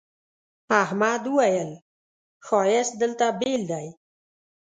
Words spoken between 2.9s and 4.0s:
دلته بېل دی.